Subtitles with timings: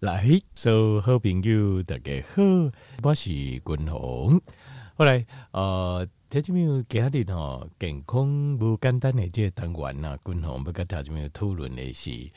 [0.00, 2.42] 来，所有好朋友大家好，
[3.02, 4.38] 我是君鸿。
[4.94, 12.30] 后来呃，听众朋友今日吼健康不简单的这个单元呐，君鸿要跟听众朋友讨论的是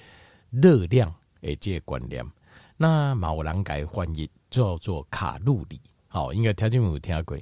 [0.52, 2.26] 热量的这个观念。
[2.78, 7.38] 那某人改翻译叫做卡路里，好，应该听众朋友有听过。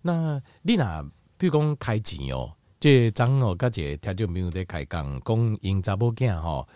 [0.00, 2.50] 那你若比如讲开钱哦，
[2.80, 6.66] 这张哦，甲这听众朋友在开讲，讲因查某囝吼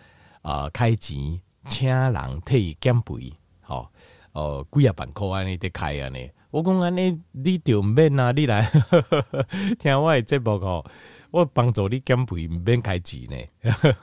[0.43, 1.41] 啊开钱。
[1.67, 3.87] 请人替伊减肥，吼，
[4.33, 6.29] 哦，几啊万箍安尼得开安尼。
[6.51, 9.47] 我讲安尼，你就毋免啊，你来呵呵
[9.77, 10.85] 听我的节目吼，
[11.31, 13.37] 我帮助你减肥，毋免开钱呢。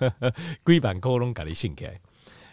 [0.66, 1.98] 几万箍拢甲你省起来。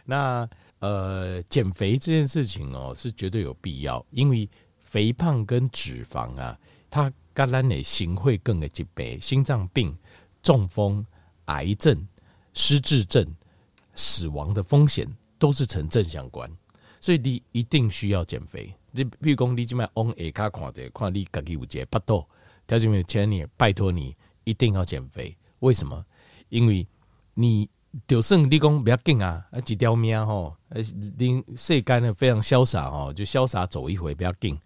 [0.05, 0.47] 那
[0.79, 6.57] 呃，减肥这件事情哦，是绝对有必要，因为肥胖跟脂肪啊，
[6.89, 9.93] 它甲咱的心血管的疾病、心脏病、
[10.41, 11.05] 中风、
[11.45, 12.07] 癌症、
[12.53, 13.25] 失智症。
[13.99, 15.05] 死亡的风险
[15.37, 16.49] 都是成正相关，
[17.01, 18.73] 所以你一定需要减肥。
[18.91, 22.25] 你比如讲，你即摆往下卡看者，看你家己有这腹肚，
[22.65, 25.35] 条件没有请你，拜托你一定要减肥。
[25.59, 26.05] 为什么？
[26.47, 26.87] 因为
[27.33, 27.69] 你
[28.07, 30.79] 就算你讲不要紧啊，啊几条命吼，啊，
[31.17, 34.57] 你世间呢非常潇洒吼，就潇洒走一回不要紧。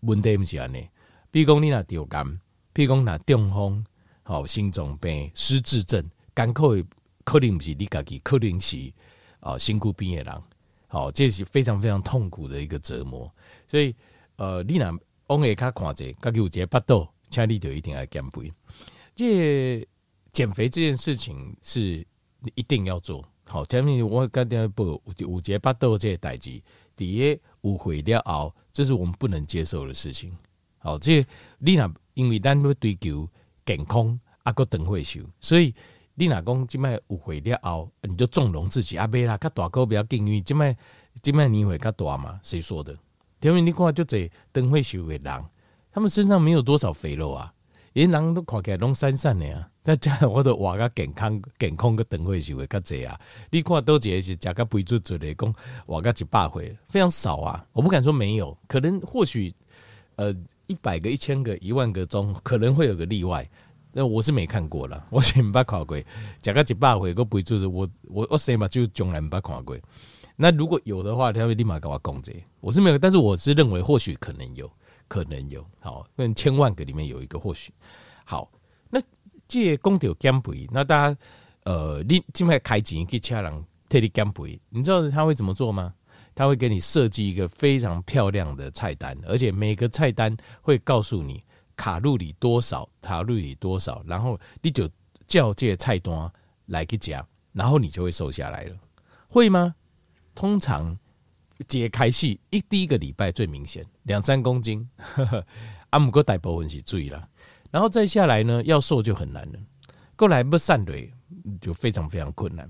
[0.00, 0.88] 问题不是安尼，
[1.30, 2.40] 比如讲你若丢肝，
[2.72, 3.84] 比如讲若中风，
[4.22, 6.82] 好心脏病、失智症、肝科。
[7.30, 8.92] 可能不是你家己，可能是
[9.38, 10.42] 啊，身躯边的人，
[10.88, 13.32] 好，这是非常非常痛苦的一个折磨。
[13.68, 13.94] 所以，
[14.34, 18.52] 呃，你若往下卡看者，家己有一个腹肚，请你就一定要减肥。
[19.14, 19.88] 这
[20.32, 22.04] 减肥这件事情是
[22.56, 23.64] 一定要做好。
[23.64, 26.60] 前面我刚才不有有这个腹肚这个代志，
[26.96, 30.36] 第一误会了后，这是我们不能接受的事情。
[30.80, 31.24] 好，这
[31.60, 33.28] 你若因为咱要追求
[33.64, 35.72] 健康，啊，个长岁数，所以。
[36.20, 39.06] 你若讲即摆有会了后，你就纵容自己啊？
[39.06, 40.76] 袂啦，较大个比较紧，因为即摆
[41.22, 42.94] 即摆年岁较大嘛，谁说的？
[43.40, 45.44] 因为你看就这长岁数的人，
[45.90, 47.50] 他们身上没有多少肥肉啊，
[47.94, 49.66] 人人都看起来拢瘦瘦的啊。
[49.82, 53.18] 再加上我都活个健康健康个长岁数的较济啊。
[53.50, 55.54] 你看多一个是食个肥嘟嘟的，讲
[55.86, 57.64] 活个一百岁，非常少啊。
[57.72, 59.50] 我不敢说没有，可能或许
[60.16, 60.34] 呃
[60.66, 63.48] 一百个、一千个、一万个中，可能会有个例外。
[63.92, 66.00] 那我是没看过了， 我是没看过。
[66.40, 69.76] 讲个几百回，个不就是我我我谁嘛就从来没看过。
[70.36, 72.32] 那如果有的话，他会立马跟我讲这。
[72.60, 74.70] 我是没有，但是我是认为或许可能有，
[75.06, 75.64] 可能有。
[75.80, 77.72] 好，那千万个里面有一个或许。
[78.24, 78.50] 好，
[78.88, 79.00] 那
[79.46, 81.18] 这公掉减肥，那大家
[81.64, 85.92] 呃，你尽快开钱去请人替你减肥，你知道他会怎么做吗？
[86.34, 91.42] 他会给你设计一个非常漂亮的菜单，而且每个菜单会告诉你。
[91.80, 92.86] 卡路里多少？
[93.00, 94.02] 卡路里多少？
[94.06, 94.86] 然后你就
[95.26, 96.30] 叫这菜单
[96.66, 98.76] 来去讲，然后你就会瘦下来了，
[99.28, 99.74] 会吗？
[100.34, 100.94] 通常
[101.66, 104.86] 解开戏一第一个礼拜最明显，两三公斤，
[105.88, 107.26] 阿姆哥大部分是注意了，
[107.70, 109.58] 然后再下来呢，要瘦就很难了，
[110.16, 111.10] 过来不散腿
[111.62, 112.68] 就非常非常困难。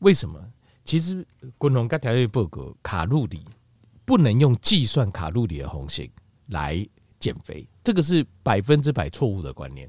[0.00, 0.44] 为什么？
[0.82, 1.24] 其实
[1.58, 3.44] 滚龙刚条约报告，卡路里
[4.04, 6.10] 不能用计算卡路里的方式
[6.48, 6.84] 来。
[7.22, 9.88] 减肥这个是百分之百错误的观念，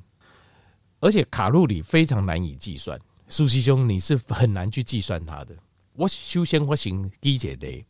[0.99, 2.99] 而且卡路里非常难以计算。
[3.27, 5.55] 苏西兄，你是很难去计算它的。
[5.93, 7.85] 我首先我先理解的，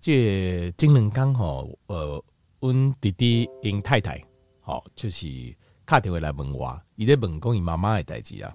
[0.00, 2.24] 这今年刚好呃，
[2.60, 4.22] 阮弟弟因太太
[4.60, 8.54] 好，就是打电话来问我，伊在问讲伊妈妈的代志啊。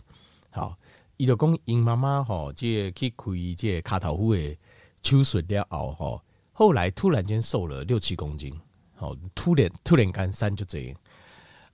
[0.50, 0.76] 好，
[1.18, 3.26] 伊就讲因妈妈吼，这、去开
[3.56, 4.58] 这个卡头夫的
[5.04, 8.60] 手术了后吼，后来突然间瘦了六七公斤。
[9.02, 10.96] 哦，突然突然间三就这样，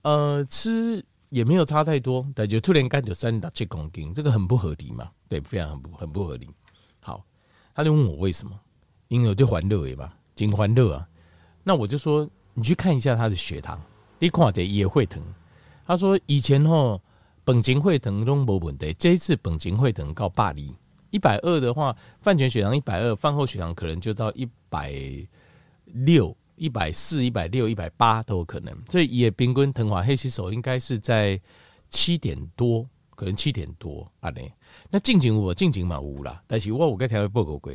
[0.02, 5.10] 呃，吃也没有差太多，但就突然间就三到七公斤，这个很不合理嘛？
[5.28, 6.48] 对，非常很不很不合理。
[7.00, 7.22] 好，
[7.74, 8.58] 他就问我为什么，
[9.08, 11.06] 因为我就欢乐嘛，真欢乐啊。
[11.62, 13.78] 那我就说，你去看一下他的血糖，
[14.18, 15.22] 你看这也会疼。
[15.86, 16.98] 他说以前吼
[17.44, 20.74] 本钱会疼都没问题，这一次本钱会疼到巴黎，
[21.10, 24.94] 一百二的话，饭前血糖一百二，饭后血糖可能就到一百
[25.84, 26.34] 六。
[26.58, 31.40] 一百四、一百六、一百八都有可能，所以也平均藤华黑洗手应该是在
[31.88, 34.30] 七点多，可能七点多啊。
[34.30, 34.40] 呢，
[34.90, 37.72] 那进前我进前嘛有啦，但是我有跟条报告过，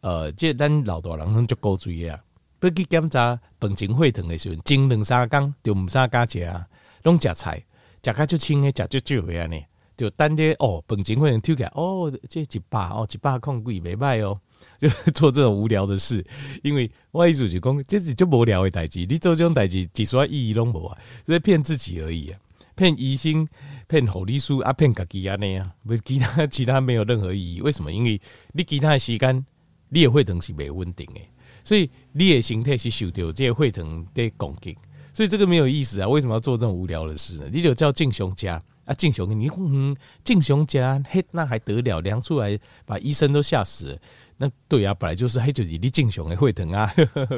[0.00, 2.18] 呃，这咱老大人拢足够注意啊，
[2.60, 6.66] 要去检查饭前血糖的时候，前两三工就唔三加食啊，
[7.04, 7.64] 拢食菜，
[8.02, 9.60] 食较就轻的，食就少的呢，
[9.96, 14.40] 就等这哦，饭前血糖抽起来哦，这一百哦，一百控几袂歹哦。
[14.78, 16.24] 就是做这种无聊的事，
[16.62, 19.06] 因为我意思是讲，这是就无聊的代志。
[19.06, 22.38] 你做这种代志，其实意义拢无啊，是骗自己而已啊，
[22.74, 23.46] 骗医生、
[23.86, 27.60] 骗护理师啊，骗家己啊那样，不是其他 其他没有任何意义。
[27.60, 27.92] 为什么？
[27.92, 28.20] 因为
[28.52, 29.46] 你其他的时间
[29.88, 31.20] 你的血糖是没稳定的，
[31.62, 34.76] 所以你的形态是受到这个血糖的攻击，
[35.12, 36.08] 所以这个没有意思啊！
[36.08, 37.48] 为什么要做这种无聊的事呢？
[37.52, 38.62] 你就叫正常吃啊，
[38.96, 39.94] 正常你嗯
[40.24, 42.00] 正常吃嘿，那还得了？
[42.00, 43.98] 量出来把医生都吓死了。
[44.42, 46.92] 那对啊，本来就是黑，就是你正常的血糖啊。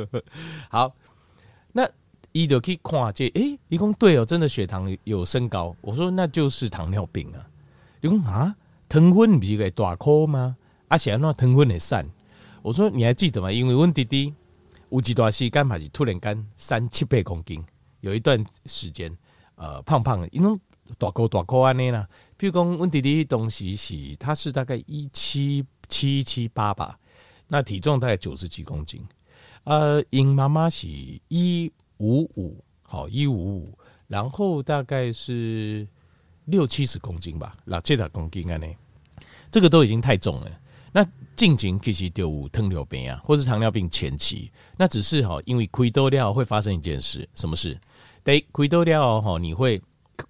[0.71, 0.97] 好，
[1.73, 1.87] 那
[2.33, 5.77] 伊就去看这，诶，伊讲对哦，真的血糖有升高。
[5.83, 7.47] 我说那就是糖尿病啊。
[8.01, 8.57] 你讲啊，
[8.89, 10.57] 糖分不是个大颗吗？
[10.89, 12.09] 而且那糖分会散。
[12.63, 13.53] 我说你还记得吗？
[13.53, 14.33] 因为我弟弟
[14.89, 17.63] 有一段时间嘛是突然间三七八公斤，
[18.01, 19.15] 有一段时间
[19.57, 20.59] 呃胖胖的，因为
[20.97, 22.09] 大颗大颗安尼啦。
[22.39, 26.99] 譬如讲我弟弟东西是，他是大概一七七七八吧，
[27.49, 29.03] 那体重大概九十几公斤。
[29.65, 30.87] 呃，因妈妈是
[31.29, 35.87] 一五五，好一五五，然后大概是
[36.45, 38.77] 六七十公斤吧，六七十公斤安尼。
[39.51, 40.51] 这个都已经太重了。
[40.93, 41.05] 那
[41.35, 47.79] 近景其实就有糖尿病啊，或是糖尿病前期，那只是哈，因为亏多料会发生一件事，什么事？
[48.23, 49.81] 得亏多料哈，你会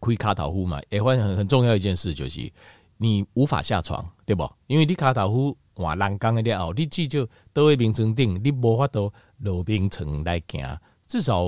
[0.01, 0.81] 亏卡岛夫嘛？
[0.89, 2.51] 也会很很重要一件事就是
[2.97, 4.51] 你无法下床，对不？
[4.67, 11.45] 因为你卡岛夫换栏杆的料，你记就都会冰层顶，你无法都落冰层来行，至少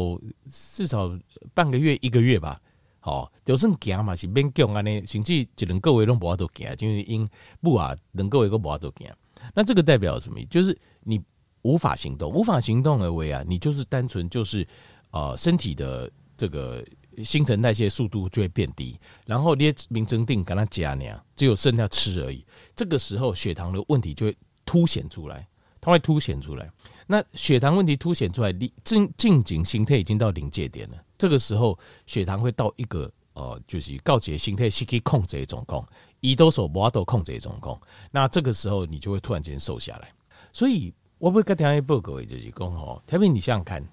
[0.50, 1.18] 至少
[1.54, 2.60] 半个月一个月吧。
[3.02, 7.28] 哦，就算行嘛是勉强安尼，甚至一两个月拢无法度行，就是因
[7.60, 9.08] 不啊，两个月拢无法度行。
[9.54, 10.44] 那这个代表什么？
[10.46, 11.22] 就是你
[11.62, 14.66] 无法行动，无法行动而为啊，你就是单纯就是
[15.12, 16.84] 呃身体的这个
[17.24, 22.44] 新陈代谢速度就会变低，然后你名称定跟他加那样，只有剩下吃而已。
[22.74, 25.46] 这个时候血糖的问题就会凸显出来，
[25.80, 26.70] 它会凸显出来。
[27.06, 30.96] 那血糖问题凸显出来，你近近景形态已经到临界点了。
[31.16, 35.86] 这个时候血糖会到一个呃，就是告诫形态是可以控制的状况，
[36.20, 37.80] 胰岛素无法度控制的状况。
[38.10, 40.12] 那这个时候你就会突然间瘦下来。
[40.52, 43.86] 所以我不会跟大家报告就是讲哦，特别你想想看，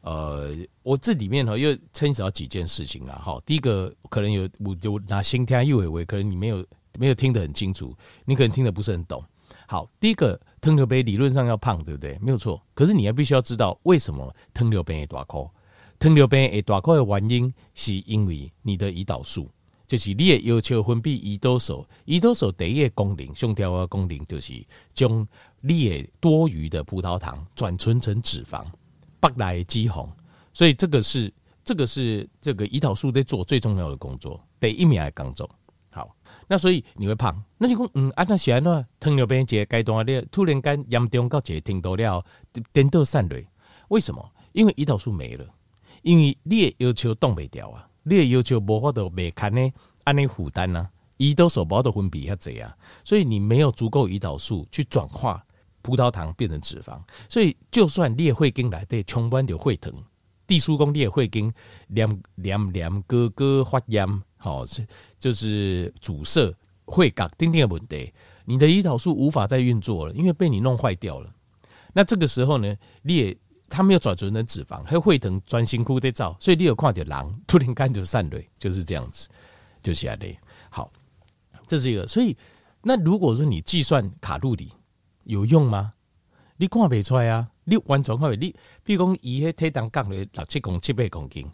[0.00, 3.38] 呃，我这里面哈又牵扯到几件事情了哈。
[3.44, 6.64] 第一个可能有我就拿先听一尾尾，可能你没有
[6.98, 9.22] 没有听得很清楚，你可能听得不是很懂。
[9.66, 12.18] 好，第一个糖尿病理论上要胖，对不对？
[12.22, 12.62] 没有错。
[12.74, 15.46] 可是你还必须要知道为什么糖尿病会大颗。
[15.98, 19.50] 糖尿病会大颗的原因是因为你的胰岛素，
[19.86, 21.86] 就是你的要求分泌胰岛素。
[22.06, 25.26] 胰岛素第一个功能，上条的功能就是将
[25.60, 28.64] 你的多余的葡萄糖转存成脂肪，
[29.20, 30.08] 不来脂肪。
[30.52, 31.32] 所以这个是
[31.62, 35.48] 这个是这个胰岛素在做最重要的工作，第一名的工作。
[35.90, 36.14] 好
[36.46, 42.24] 那所以你会胖，那就讲嗯，啊那是安怎糖尿病这个阶段你突然间严重到这个程度了，
[42.72, 43.42] 颠倒散落，
[43.88, 44.32] 为什么？
[44.52, 45.44] 因为胰岛素没了，
[46.02, 49.72] 因为你的要求挡不掉啊，你的要求无法度袂堪呢，
[50.04, 55.44] 安尼负担啊，胰岛素无法度分泌遐济啊，所以你没有足够胰岛素去转化
[55.88, 57.00] 葡萄糖变成脂肪，
[57.30, 59.90] 所以就算你的血经内底充满着血糖，
[60.46, 61.50] 地书讲你的血经
[61.86, 64.06] 黏黏黏哥哥发炎。
[64.36, 64.86] 好，是
[65.18, 66.54] 就是阻塞
[66.84, 68.12] 会搞钉钉的问题，
[68.44, 71.34] 你的胰岛素无法再运作了，因为被你弄坏掉了。
[71.94, 73.38] 那这个时候呢，你也
[73.70, 79.26] 它没有转存成脂肪，还有会疼专心哭的照，所以你有看到狼突然间就散了，就是这样子，
[79.82, 80.38] 就下来。
[80.68, 80.92] 好，
[81.66, 82.06] 这是一个。
[82.06, 82.36] 所以，
[82.82, 84.70] 那如果说你计算卡路里
[85.28, 85.92] 有用吗？
[86.56, 91.46] 你看不出来啊，你完全看不，你比如讲以体重降了六七公七八公斤，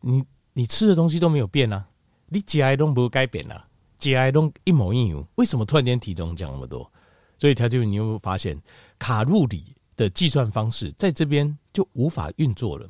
[0.00, 1.84] 你你吃的东西都没有变啊。
[2.28, 3.66] 你吃的都没改变啦，
[3.98, 6.90] 吃的都一模一样，为什么突然间体重降那么多？
[7.38, 8.60] 所以他就你有没有发现
[8.98, 12.88] 卡路里的计算方式在这边就无法运作了。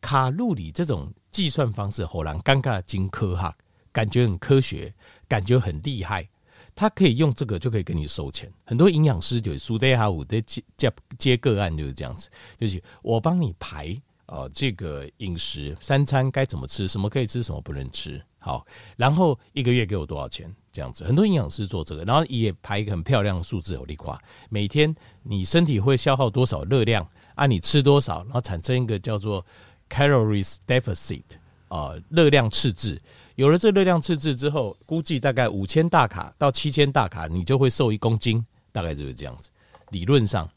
[0.00, 3.54] 卡路里这种计算方式，好让尴尬金科哈，
[3.92, 4.94] 感觉很科学，
[5.26, 6.28] 感觉很厉害。
[6.76, 8.52] 他可以用这个就可以给你收钱。
[8.64, 12.28] 很多营养师就是苏德哈五的接接接个案就是这样子，
[12.58, 18.22] 就是我帮你排呃这个饮食三餐该怎么吃，什么可以吃，什么不能吃。
[18.38, 18.64] 好，
[18.96, 20.54] 然后一个月给我多少钱？
[20.70, 24.20] 这样子，很多营养师做这个，然后也排一个很漂亮的数字，有力化。
[24.50, 27.46] 每天你身体会消耗多少热量啊？
[27.46, 29.44] 你吃多少，然后产生一个叫做
[29.88, 31.22] calories deficit
[31.68, 33.00] 啊，热量赤字。
[33.34, 39.50] 有了这热量赤字之后，估计大概五千大卡到七千大卡，你就会瘦一公斤，大概就是这样子。
[39.90, 40.48] 理论上，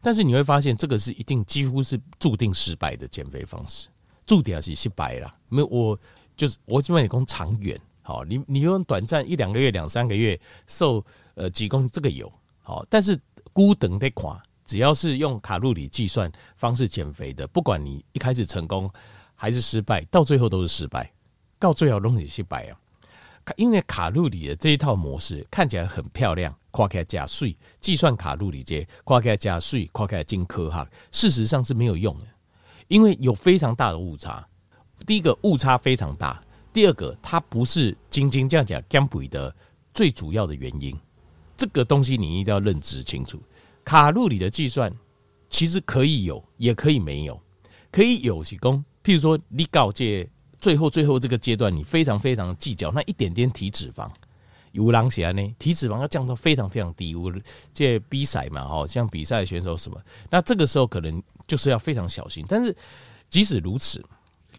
[0.00, 3.88] 但是你会发现这个是一定几乎是注定失败的减肥方式，
[4.24, 5.34] 注定是失败了。
[5.48, 5.98] 没有我。
[6.38, 12.32] 就是我基本也讲长远，好，你你用短暂一两个月、两三个月瘦呃几公斤这个有
[12.62, 13.18] 好，但是
[13.52, 18.88] 孤等的垮，只要是用卡路里计算方式减肥的，不管你一开始成功
[19.40, 21.08] 还是失败，到最后都是失败，
[21.60, 22.76] 到最后都是失败啊。
[23.56, 32.26] 因为卡路里的这一套模式看起来很漂亮，看起来加税，计算卡路里这看起来加税，看起来进科哈，事实上是没有用的，
[32.88, 34.46] 因为有非常大的误差。
[35.06, 36.42] 第一个误差非常大，
[36.72, 39.54] 第二个它不是斤斤这样讲减肥的
[39.94, 40.94] 最主要的原因。
[41.56, 43.40] 这个东西你一定要认知清楚。
[43.84, 44.92] 卡路里的计算
[45.48, 47.40] 其实可以有，也可以没有。
[47.90, 50.28] 可以有其功，譬如说你告诫
[50.60, 54.06] 最后最后这个阶段，你非常非常计较那一点点体脂肪。
[54.72, 57.14] 有人写呢，体脂肪要降到非常非常低。
[57.14, 57.32] 我
[57.72, 59.98] 这比赛嘛，哈，像比赛选手什么，
[60.28, 62.44] 那这个时候可能就是要非常小心。
[62.46, 62.76] 但是
[63.30, 64.04] 即使如此，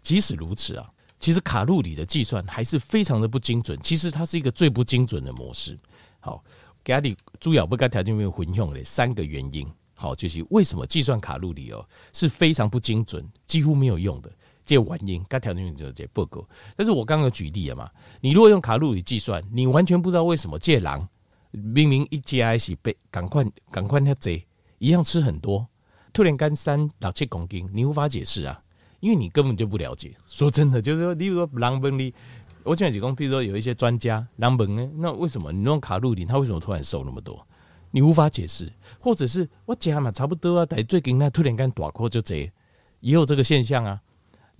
[0.02, 0.90] 即使如此啊，
[1.20, 3.78] 其实卡路里的计算还是非常的不精准。
[3.84, 5.78] 其实它是一个最不精准的模式。
[6.18, 6.42] 好，
[6.82, 9.64] 给你主要不该条件没有混用的三个原因。
[9.94, 14.32] 好，就是为什么计算卡路里哦是非常不精准，几乎没有用的。
[14.76, 16.46] 这原因，该条件就这报告。
[16.76, 21.08] 但是我刚刚有举例了嘛，你如果用卡路里计算，你完全不知道为什么这人
[21.50, 24.46] 明明一加一起被赶快赶快他贼
[24.78, 25.66] 一样吃很多，
[26.12, 28.62] 突然间三六七公斤，你无法解释啊，
[29.00, 30.14] 因为你根本就不了解。
[30.28, 32.14] 说真的，就是说，例如说狼本里，
[32.62, 37.44] 我讲几公，比如说有一些专家狼本呢，那为什么你用卡路里，他为什么突然瘦那么多？
[37.90, 42.36] 你无法解释，或者是我讲嘛差不多啊，但最近那突然间大块就这，
[43.00, 44.00] 也有这个现象啊。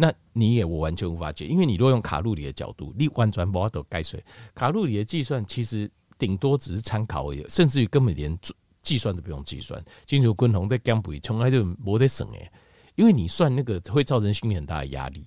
[0.03, 4.25] 那你也我完全无法解，因为你如果用卡路里的角度，你完全无法都改水。
[4.55, 8.35] 卡路里的计算其实顶多只是参考而已，甚至于根本连
[8.83, 9.79] 计算都不用计算。
[10.07, 12.51] 金主昆宏在减肥从来就没得省诶，
[12.95, 15.23] 因为你算那个会造成心理很大的压力。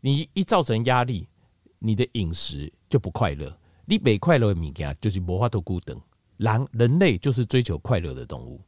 [0.00, 1.28] 你一造成压力，
[1.78, 3.56] 你的饮食就不快乐。
[3.84, 5.96] 你没快乐的物件就是无法度孤等。
[6.38, 8.60] 人人类就是追求快乐的动物，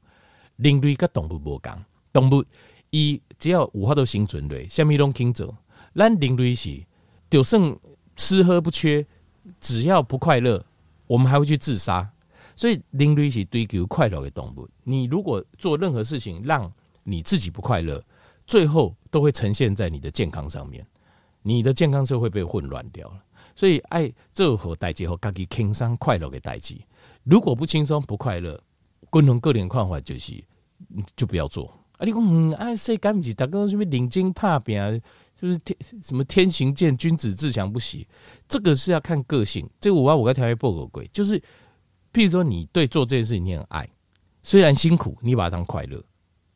[0.55, 2.45] 人类跟动物不同，动物
[2.90, 5.57] 伊只要五号都生存类，什么拢肯做。
[5.95, 6.83] 咱人类是
[7.30, 7.76] 就算
[8.16, 9.07] 吃喝不缺，
[9.61, 10.64] 只要不快乐，
[11.07, 12.11] 我们还会去自杀。
[12.57, 14.68] 所以人类是追求快乐的动物。
[14.83, 16.73] 你如果做任何事情让
[17.04, 18.04] 你自己不快乐，
[18.47, 20.85] 最后都会呈现在你的健康上面，
[21.42, 23.23] 你的健康就会被混乱掉了。
[23.54, 26.76] 所以爱做好代志后，家己轻松快乐的代志。
[27.23, 28.61] 如果不轻松不快乐，
[29.09, 30.42] 共同个人看法就是，
[31.14, 31.78] 就不要做。
[31.99, 35.02] 啊，你讲嗯，啊，谁敢不是大家什么领军怕拼，
[35.37, 38.07] 就是天什么天行健，君子自强不息。
[38.49, 39.69] 这个是要看个性。
[39.81, 41.38] 这个我我跟条约报个鬼，就是，
[42.12, 43.88] 譬如说你对做这件事情你很爱，
[44.43, 46.02] 虽然辛苦，你把它当快乐，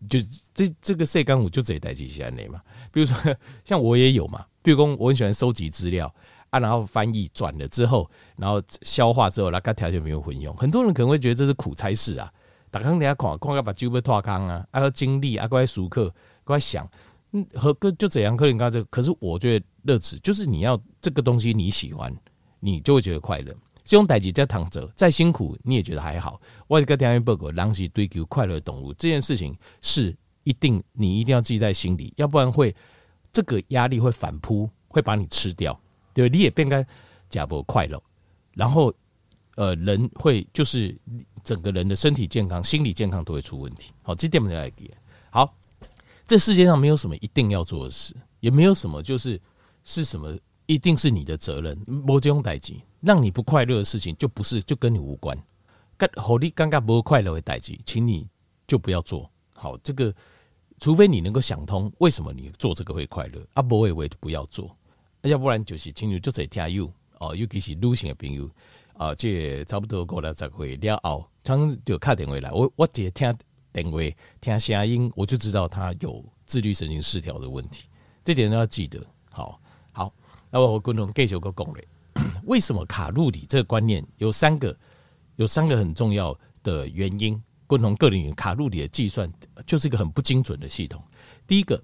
[0.08, 0.18] 就
[0.54, 2.61] 这这个谁敢我就这一代机器人类嘛。
[2.90, 3.16] 比如说
[3.64, 6.12] 像我也有嘛，比如说我很喜欢收集资料。
[6.50, 8.06] 啊，然后翻译转了之后，
[8.37, 10.54] 然后消化之后，那个条件没有混用。
[10.54, 12.30] 很多人可能会觉得这是苦差事啊。
[12.73, 16.12] 打开等下看，看要把酒杯脱康啊，啊，要经历啊，过来熟客，
[16.43, 16.88] 过来想，
[17.33, 18.35] 嗯，和个就怎样？
[18.35, 22.11] 可能刚这，可是我觉得乐此就是你要这个东西你喜欢，
[22.61, 23.55] 你就会觉得快乐。
[23.85, 26.41] 这种代志在躺着，再辛苦你也觉得还好。
[26.67, 32.75] 我一个条件报告，狼是追求快乐的动物，这件事情是一定你一定要记在心里，要不然会
[33.31, 35.79] 这个压力会反扑，会把你吃掉。
[36.14, 36.87] 对，你也变该
[37.29, 38.02] 假不快乐，
[38.55, 38.91] 然后
[39.57, 40.97] 呃，人会就是
[41.42, 43.92] 整个人的身体健康、心理健康都会出问题。
[44.02, 44.90] 好，这点我们来给。
[45.30, 45.54] 好，
[46.26, 49.40] 这世界上没有什么一定要做的事，也没有什么就是
[49.84, 51.78] 是什么一定是你的责任。
[51.87, 55.37] 某种代志让你不快乐的事情，就不是就跟你无关。
[55.96, 58.28] 跟好你尴尬不快乐的代志，请你
[58.66, 59.30] 就不要做。
[59.54, 60.14] 好，这个
[60.78, 64.76] 除非你能够想通为什么你做这个会快乐，啊，不会为不要做。
[65.22, 68.50] 要不然就是请你就在听友哦，尤其是女性的朋友
[68.94, 73.34] 啊，这差不多过了十岁了后，常常就打电话来，我我直接听
[73.72, 73.99] 电话
[74.40, 77.88] 听声音，我就知道他有自律神经失调的问题，
[78.22, 79.04] 这点都要记得。
[79.30, 80.12] 好，好，
[80.50, 81.88] 那我共同继续个讲嘞，
[82.44, 84.76] 为什么卡路里这个观念有三个，
[85.37, 89.30] 有三个很重要的原因，共同个人卡路里的计算
[89.66, 91.02] 就是一个很不精准的系统。
[91.46, 91.82] 第一个，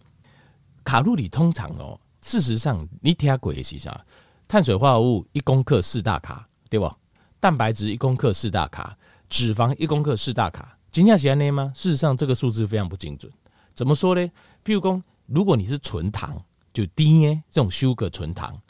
[0.85, 1.99] 卡路里通常哦。
[2.21, 4.05] 事实上，你听过的是啥？
[4.47, 6.97] 碳水化合物一公克四大卡，对吧？
[7.41, 8.99] 蛋白质一公克四大卡，
[9.29, 11.73] 脂肪一公克四大卡，真的是这样吗？
[11.75, 13.31] 事实上，这个数字非常不精准。
[13.75, 14.21] 怎么说呢？
[14.65, 16.37] 譬如说，如果你是纯糖，
[16.73, 18.61] 就 DNA 这种 sugar 纯糖，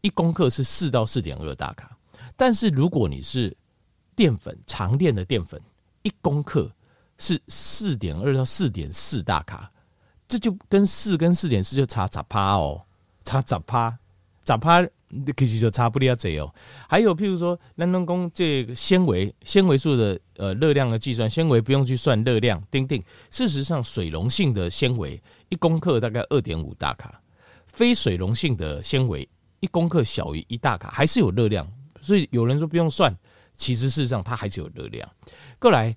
[0.00, 1.96] 一公克是四到四点二大卡。
[2.36, 3.56] 但是如果你是
[4.14, 5.60] 淀粉长链的淀粉，
[6.02, 6.70] 一公克
[7.18, 9.70] 是四点二到四点四大卡，
[10.26, 12.82] 这就跟四跟四点四就差十趴哦。
[13.24, 13.90] 差十趴，
[14.46, 14.86] 十趴
[15.36, 16.52] 其实就差不了这哦。
[16.88, 23.02] 还有譬如说，咱拢讲这个纤维，纤维素的呃热量的计算，纤维不用去算热量，丁丁。
[23.30, 27.20] 事实上，水溶性的纤维一公克大概二点五大卡，
[27.66, 29.28] 非水溶性的纤维
[29.60, 31.66] 一公克小于一大卡，还是有热量。
[32.02, 33.16] 所以有人说不用算，
[33.54, 35.08] 其实事实上它还是有热量。
[35.58, 35.96] 过来，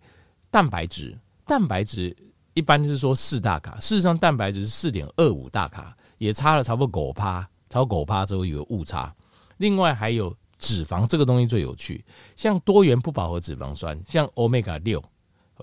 [0.49, 2.15] 蛋白质，蛋白质
[2.53, 9.13] 一般是说四大卡，事实上蛋白质是四点二五大卡，也差了差不多五趴，超狗趴之后有误差。
[9.57, 12.03] 另外还有脂肪这个东西最有趣，
[12.35, 15.03] 像多元不饱和脂肪酸，像 Omega 六，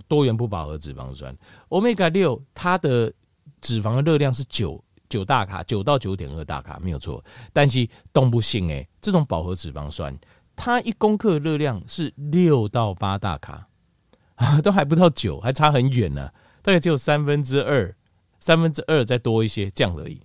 [0.07, 1.37] 多元不饱和脂肪酸
[1.69, 3.13] ，Omega 六它的
[3.61, 10.15] 脂肪的热量是九九大卡，九到九点二大卡没有错，但是动物性诶，这种饱和脂肪酸，
[10.55, 13.69] 它一公克热量是六到八大卡，
[14.63, 16.31] 都还不到九，还差很远呢，
[16.63, 17.95] 大概只有三分之二，
[18.41, 20.21] 三分之二再多一些这样而已。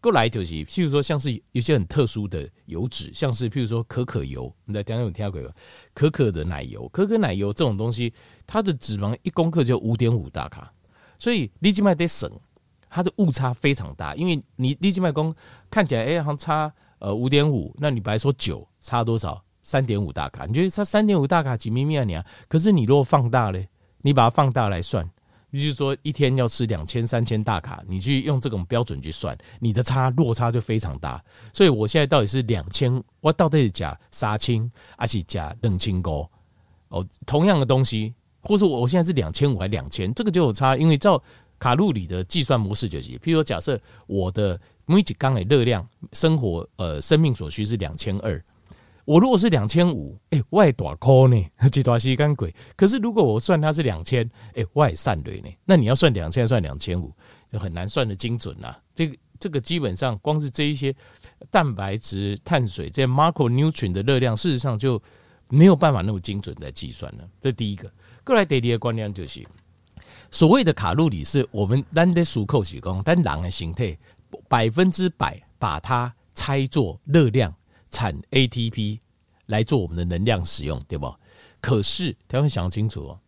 [0.00, 5.54] 过来就是，譬如说，像是有些很特殊的油脂，像是譬如说可可油，你在讲有听过没有？
[5.94, 8.12] 可可的奶油，可可奶油这种东西，
[8.46, 10.72] 它的脂肪一公克就五点五大卡，
[11.18, 12.30] 所以立即麦得省，
[12.88, 14.14] 它的误差非常大。
[14.14, 15.34] 因为你立即麦公
[15.70, 19.42] 看起来，哎，好像差呃五点五，那你白说九差多少？
[19.62, 22.24] 三点五大卡，你觉得差三点五大卡几咪咪啊你啊？
[22.46, 23.68] 可是你如果放大嘞，
[24.02, 25.10] 你把它放大来算。
[25.56, 31.22] 就是说，一天要吃两千、三千大卡，你去用这种标准去算，你的差落差就非常大。
[31.52, 36.28] 所以我现在到底是两千，我到底是加杀青，还是加冷清高？
[36.88, 41.22] 哦，同样的东西，或是我我现在是两千五还两千，这个就有差，因为照
[41.58, 48.42] 卡路里的计算模式就是，譬如说，假设我的每几缸的热量，生活呃生命所需是两千二。
[49.06, 52.52] 我如果是两千五，哎，外大颗呢，这大西干鬼。
[52.76, 57.12] 可是如果我算它是两千，哎，外散雷呢，那你要算两千，算两千五，
[57.50, 58.76] 就很难算得精准呐。
[58.96, 60.92] 这个这个基本上光是这一些
[61.52, 65.00] 蛋白质、碳水这些 macronutrient 的热量，事实上就
[65.48, 67.28] 没有办法那么精准在计算了。
[67.40, 67.88] 这第一个。
[68.24, 69.46] 过来第二个观念就是，
[70.32, 73.96] 所谓的卡路里是我们单的数口是讲，但人的形态
[74.48, 77.54] 百分之百把它拆作热量。
[77.90, 79.00] 产 ATP
[79.46, 81.14] 来做我们的能量使用，对不？
[81.60, 83.20] 可是，大家想清楚哦，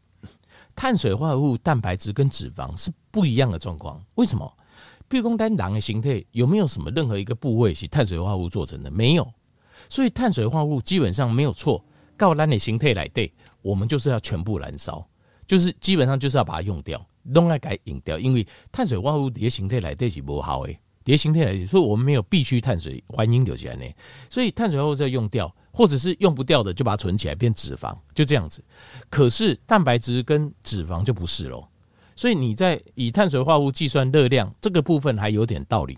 [0.77, 4.03] 碳水化合物、蛋白质跟脂肪是不一样的状况。
[4.15, 4.57] 为什么？
[5.09, 8.91] 比如说，单狼的形态有没有什么任何一个部位是碳水化合物做成的？
[8.91, 9.27] 没有。
[9.89, 11.85] 所以，碳水化合物基本上没有错。
[12.17, 13.33] 告单的形态来对，
[13.63, 15.07] 我们就是要全部燃烧，
[15.47, 18.19] 就是基本上就是要把它用掉，弄来改引掉。
[18.19, 20.79] 因为碳水化合物的形态来对是不好诶。
[21.09, 23.85] 别形态来，所以我们没有必须碳水，环境留起来呢。
[24.29, 28.63] 所以碳水化合物要用掉，或者是用不掉的，就把它存起来变脂肪，就这样子。
[29.09, 31.67] 可是蛋白质跟脂肪就不是喽。
[32.15, 35.97] 所以你在以碳水化合物计算热量这个部分还有点道理，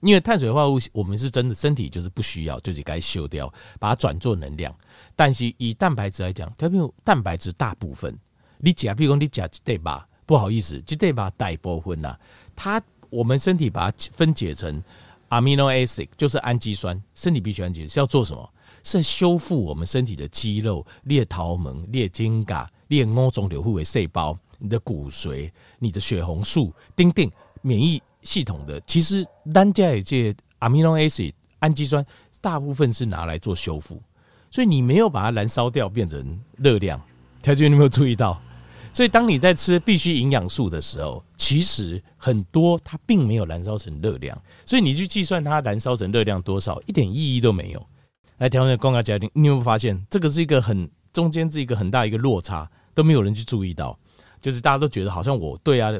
[0.00, 4.74] 因为碳水化合物我们是真的身体就是不需要，就是该修掉，把它转做能量。
[5.14, 8.18] 但是以蛋白质来讲，它比如蛋白质大部分
[8.56, 12.18] 你假，比如说你假一对吧，不好意思，这对吧大部分呐，
[12.56, 12.82] 它。
[13.10, 14.82] 我们身体把它分解成
[15.30, 17.00] amino acid，就是氨基酸。
[17.14, 18.50] 身体必须氨基酸是要做什么？
[18.84, 28.80] 是修复我们身体的肌肉、裂桃门、裂筋胛、裂欧肿瘤护卫细胞、你的骨髓、你的血红素、丁丁免疫系统的。
[28.82, 32.06] 其实单加一些 amino acid 氨基酸，
[32.40, 34.00] 大部分是拿来做修复，
[34.50, 37.00] 所以你没有把它燃烧掉变成热量。
[37.42, 38.40] 条件你有没有注意到？
[38.92, 47.86] 所以，当你在吃必需营养素的时候，其实很多它并没有燃烧成热量，所以你去计算它燃烧成热量多少，一点意义都没有。
[48.38, 53.98] 来，台湾的公家家庭，你有没有发现这个是一个很中间是一个很大一个落差，都没有人去注意到，
[54.40, 55.92] 就是大家都觉得好像我对啊，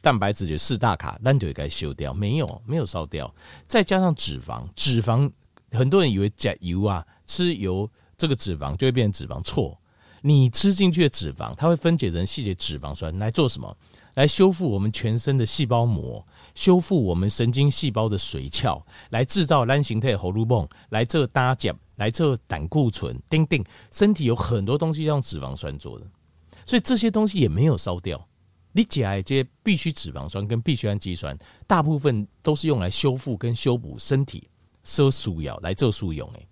[0.00, 3.34] 蛋白质就四大卡，那就该修掉，没有，没有烧掉，
[3.66, 5.30] 再加上脂肪，脂肪
[5.72, 9.78] 很多人以为加油啊，吃油这个脂肪就会变成脂肪，错。
[10.26, 13.76] 你吃进去的脂肪，它会分解成细节脂肪酸来做什么？
[14.14, 23.20] 来修复我们全身的细胞膜，修复我们神经细胞的髓鞘，来制造单形态荷尔蒙，来做搭甲，来做胆固醇。
[23.28, 26.06] 丁丁，身体有很多东西用脂肪酸做的，
[26.64, 28.26] 所以这些东西也没有烧掉。
[28.72, 34.48] 你讲这些必需脂肪酸跟必需氨基酸，大部分都是用来修复跟修补身体，
[34.84, 36.48] 收素要来做素用诶。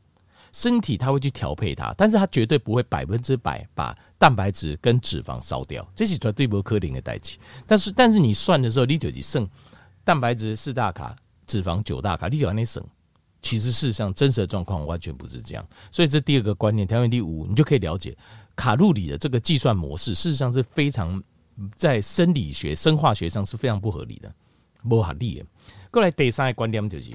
[0.52, 7.38] 身体它会去调配它，但是它绝对不会百分之百把蛋白质跟脂肪烧掉，这是绝对不可能的代志。
[7.66, 9.48] 但是，但是你算的时候，你就剩
[10.04, 12.84] 蛋白质四大卡，脂肪九大卡，你就往那省。
[13.40, 15.66] 其实事实上真实的状况完全不是这样。
[15.90, 18.14] 所以这第二个观念，条件第五，你就可以了解
[18.54, 21.20] 卡路里的这个计算模式，事实上是非常
[21.74, 24.32] 在生理学、生化学上是非常不合理的，
[24.86, 25.46] 不合理的。
[25.90, 27.10] 过来第三个观点就是。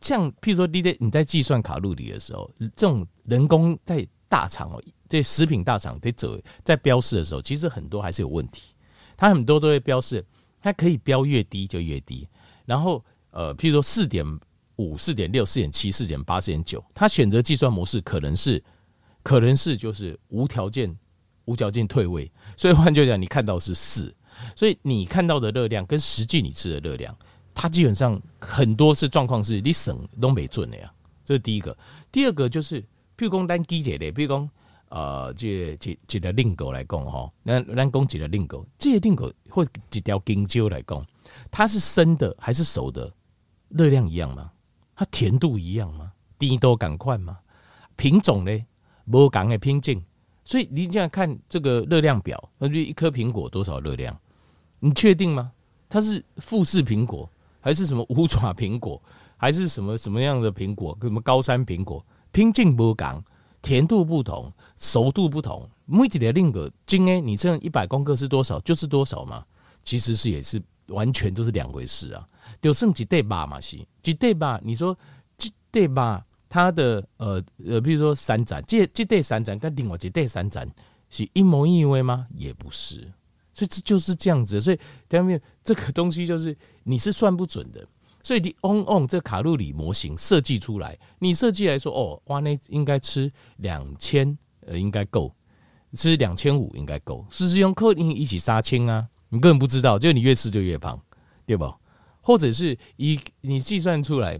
[0.00, 8.74] 像譬如说，你在你在计算卡路里的时候，这种人工在大厂哦，这食品大厂在走在标示的时候，其实很多还是有问题。
[9.16, 10.24] 它很多都会标示，
[10.62, 12.26] 它可以标越低就越低。
[12.64, 14.24] 然后呃，譬如说四点
[14.76, 18.62] 五、四点六、四点七、四点八、四点九，它选择计算模式可能是
[19.22, 20.96] 可能是就是无条件
[21.44, 22.32] 无条件退位。
[22.56, 24.14] 所以换句话讲，你看到是四，
[24.56, 27.14] 所以你看到的热量跟实际你吃的热量，
[27.60, 30.90] 它基本上很多是状况是你省都没准的呀。
[31.26, 31.76] 这是第一个。
[32.10, 32.80] 第二个就是，
[33.18, 34.50] 譬如讲单机解的，譬如讲
[34.88, 41.06] 呃，这这这条令狗来讲吼，那咱讲几条令狗，这些令狗或几条金蕉来讲，
[41.50, 43.12] 它是生的还是熟的？
[43.68, 44.50] 热量一样吗？
[44.96, 46.10] 它甜度一样吗？
[46.38, 47.40] 低都赶快吗？
[47.94, 48.66] 品种呢？
[49.10, 50.02] 不讲的品种，
[50.46, 54.18] 所以你这样看这个热量表，那就一颗苹果多少热量？
[54.78, 55.52] 你确定吗？
[55.90, 59.00] 它是富士苹果，还是什么五爪苹果，
[59.36, 60.96] 还是什么什么样的苹果？
[61.00, 62.04] 什么高山苹果？
[62.32, 63.22] 品种不讲，
[63.62, 68.58] 甜度不同，熟度不同，每一个令个斤诶，你称一百公克是多少？
[68.60, 69.44] 就是多少嘛？
[69.82, 72.26] 其实是也是完全都是两回事啊。
[72.60, 73.60] 就剩几对吧嘛？
[73.60, 74.60] 是几对吧？
[74.62, 74.96] 你说
[75.36, 76.24] 几对吧？
[76.48, 80.68] 它的呃呃，比如说三盏，这这对三盏跟另外几对三盏
[81.08, 82.26] 是一模一样吗？
[82.34, 83.10] 也不是，
[83.60, 84.58] 所以这就是这样子。
[84.58, 84.78] 所以
[85.10, 87.86] 下面这个东西就是你是算不准的。
[88.22, 95.34] 所以你 on on 这卡路里模型设计出来，你设计来说哦，哇，那应该吃两千呃，应该够
[95.94, 100.98] 吃两千五应该够，事实用克林一起杀青啊，你根本不知道，就你越吃就越胖，
[101.46, 101.70] 对不？
[102.20, 104.38] 或者是以你计算出来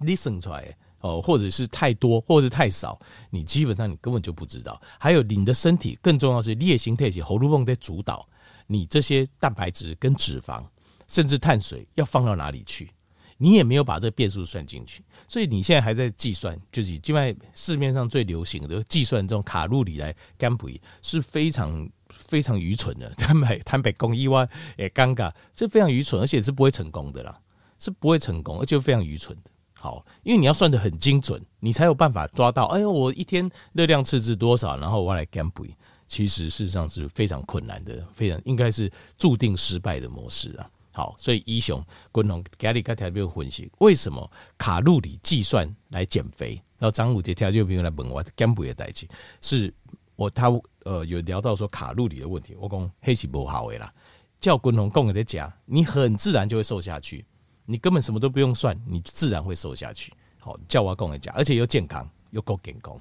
[0.00, 2.98] ，，listen 出来哦，或者是太多，或者是太少，
[3.30, 4.78] 你基本上你根本就不知道。
[5.00, 8.28] 还有你的身体，更重要是烈性特性，喉咙泵在主导
[8.66, 10.64] 你这些蛋白质跟脂肪，
[11.08, 12.90] 甚至碳水要放到哪里去，
[13.36, 15.04] 你也没有把这个变数算进去。
[15.28, 20.68] 所以你现在还在计算，就是现在市面上最流行的计算这种卡路里来干补，
[21.02, 21.88] 是非常。
[22.28, 24.48] 非常愚蠢的， 坦白坦白讲，意外
[24.78, 27.38] 也尴尬，这非常愚蠢，而且是不会成功的啦，
[27.78, 29.50] 是不会成功，而且非常愚蠢的。
[29.78, 32.64] 好，因为你要算得很精准，你才有办法抓到。
[32.66, 35.76] 哎呦，我一天热量赤字多少，然后我来减肥，
[36.06, 40.70] 其实事实上是非常困难的，非常应该是注定失败的模式啊。
[40.92, 49.06] 好，所以一雄滚龙咖喱咖特别分析，为什么卡路里计算来减肥，然后张武杰条就比如来问我减肥的代志，
[49.40, 49.72] 是
[50.14, 50.50] 我他。
[50.86, 53.92] 呃，有聊到说卡路里的问题，我讲黑起不好诶啦，
[54.38, 57.26] 叫滚龙共给他讲，你很自然就会瘦下去，
[57.64, 60.12] 你根本什么都不用算，你自然会瘦下去。
[60.38, 62.96] 好，叫我共给讲，而且又健康又够健康。